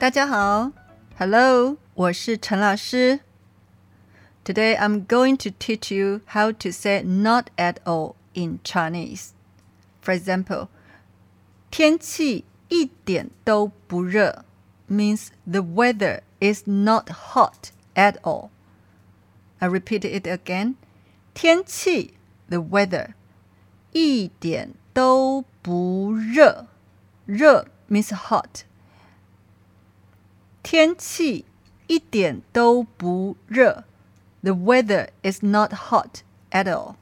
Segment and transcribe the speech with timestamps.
[0.00, 0.72] 大家好，
[1.18, 3.20] Hello，我是陈老师。
[4.44, 9.30] Today I'm going to teach you how to say not at all in Chinese.
[10.02, 10.68] For example,
[11.70, 14.44] 天气一点都不热
[14.88, 18.50] means the weather is not hot at all.
[19.58, 20.74] I repeat it again.
[21.34, 22.14] 天气
[22.48, 23.14] the weather
[23.92, 26.66] 一点都不热，
[27.24, 28.64] 热 means hot。
[30.70, 31.44] 天气
[31.86, 33.84] 一点都不热。
[34.42, 36.96] The weather is not hot at all.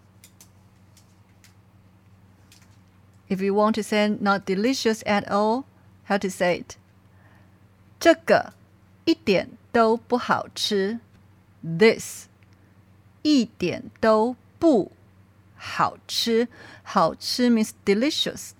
[3.28, 5.64] If you want to say not delicious at all,
[6.04, 6.76] how to say it?
[7.98, 8.52] 这个
[9.04, 11.00] 一点都不好吃。
[11.62, 12.26] This
[13.22, 14.92] 一点都不
[15.56, 16.48] 好吃。
[16.82, 18.50] 好吃 means delicious.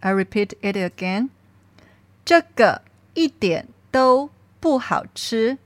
[0.00, 1.28] I repeat it again.
[2.26, 2.82] 这个
[3.14, 5.58] 一点都不好吃。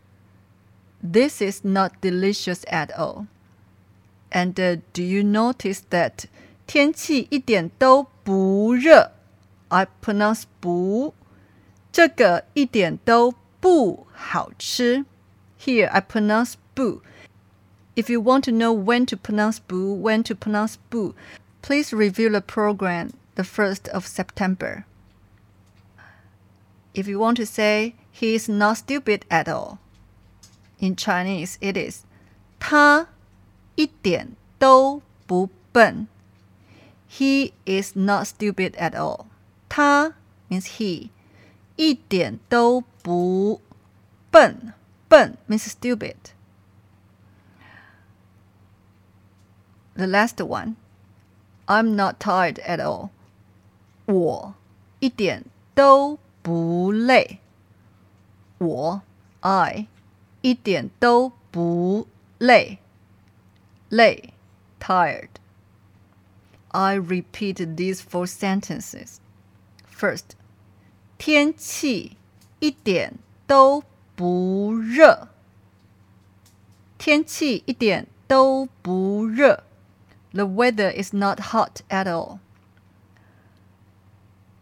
[1.02, 3.26] This is not delicious at all.
[4.30, 6.24] And uh, do you notice that
[6.66, 9.12] 天气一点都不热？
[9.68, 11.14] I pronounce 不，
[11.92, 15.04] 这个一点都不好吃。
[15.60, 17.02] Here I pronounce 不。
[17.94, 21.14] If you want to know when to pronounce boo, when to pronounce boo,
[21.62, 24.84] please review the program the 1st of September.
[26.94, 29.78] If you want to say he is not stupid at all,
[30.78, 32.04] in Chinese it is
[32.58, 33.08] 他
[33.74, 36.08] 一点都不笨.
[37.08, 39.26] He is not stupid at all.
[39.68, 40.14] 他
[40.48, 41.10] means he.
[41.76, 43.60] 一点都不
[44.30, 44.72] 笨，
[45.08, 46.16] 笨 means stupid.
[49.94, 50.76] The last one.
[51.66, 53.10] I'm not tired at all.
[54.06, 54.54] 我
[55.00, 57.40] 一点都 不累。
[58.58, 59.02] 我
[59.40, 59.86] I
[60.42, 62.06] 一点都不
[62.38, 62.78] 累。
[63.88, 64.34] 累
[64.80, 65.28] tired.
[66.68, 69.16] I repeat these four sentences.
[69.88, 70.34] First,
[71.18, 72.16] 天气
[72.58, 73.14] 一点
[73.46, 73.84] 都
[74.14, 75.28] 不热。
[76.98, 79.66] 天气一点都不热。
[80.36, 82.40] the weather is not hot at all.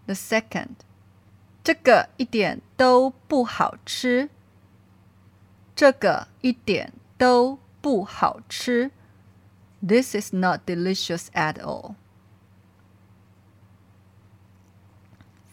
[0.06, 0.84] The second,
[1.63, 4.29] 这个一点都不好吃。
[5.75, 8.91] 这个一点都不好吃。
[9.81, 11.95] This is not delicious at all.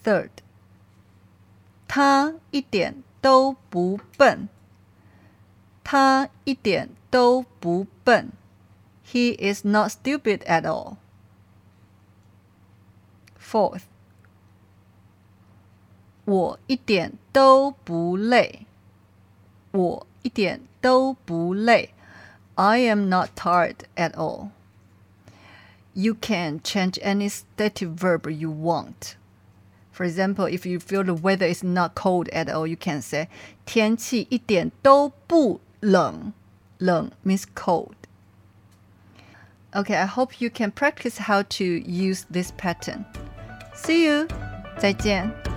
[0.02, 0.30] Third,
[1.86, 4.48] 他一点都不笨。
[5.84, 8.32] 他一点都不笨。
[9.06, 10.98] he is not stupid at all.
[13.38, 13.86] Fourth,
[16.25, 18.65] 我一点都不累。
[19.71, 21.93] 我一点都不累。
[22.55, 24.49] I am not tired at all.
[25.93, 29.15] You can change any stative verb you want.
[29.91, 33.27] For example, if you feel the weather is not cold at all, you can say
[33.65, 36.33] 天气一点都不冷。
[36.77, 37.93] 冷 means cold.
[39.73, 43.05] Okay, I hope you can practice how to use this pattern.
[43.75, 44.27] See you!
[44.77, 45.54] 再见。